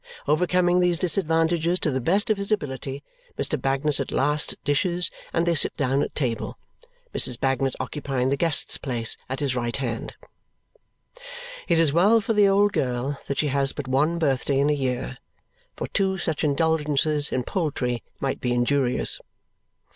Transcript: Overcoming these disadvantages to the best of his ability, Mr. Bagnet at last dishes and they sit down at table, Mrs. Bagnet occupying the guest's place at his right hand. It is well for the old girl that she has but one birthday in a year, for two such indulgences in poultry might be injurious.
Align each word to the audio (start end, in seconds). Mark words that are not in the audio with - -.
Overcoming 0.27 0.79
these 0.79 0.97
disadvantages 0.97 1.79
to 1.81 1.91
the 1.91 2.01
best 2.01 2.31
of 2.31 2.37
his 2.37 2.51
ability, 2.51 3.03
Mr. 3.37 3.61
Bagnet 3.61 3.99
at 3.99 4.11
last 4.11 4.55
dishes 4.63 5.11
and 5.31 5.45
they 5.45 5.53
sit 5.53 5.77
down 5.77 6.01
at 6.01 6.15
table, 6.15 6.57
Mrs. 7.15 7.39
Bagnet 7.39 7.75
occupying 7.79 8.29
the 8.29 8.35
guest's 8.35 8.79
place 8.79 9.15
at 9.29 9.41
his 9.41 9.55
right 9.55 9.77
hand. 9.77 10.15
It 11.67 11.77
is 11.77 11.93
well 11.93 12.19
for 12.19 12.33
the 12.33 12.47
old 12.47 12.73
girl 12.73 13.19
that 13.27 13.37
she 13.37 13.49
has 13.49 13.73
but 13.73 13.87
one 13.87 14.17
birthday 14.17 14.57
in 14.59 14.71
a 14.71 14.73
year, 14.73 15.19
for 15.75 15.87
two 15.87 16.17
such 16.17 16.43
indulgences 16.43 17.31
in 17.31 17.43
poultry 17.43 18.01
might 18.19 18.41
be 18.41 18.53
injurious. 18.53 19.19